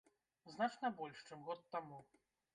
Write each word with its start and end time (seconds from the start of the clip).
Значна 0.53 0.91
больш, 1.03 1.21
чым 1.29 1.45
год 1.51 1.63
таму. 1.77 2.03